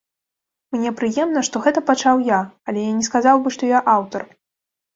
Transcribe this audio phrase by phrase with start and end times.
[0.75, 4.21] Мне прыемна, што гэта пачаў я, але я не сказаў бы, што я аўтар.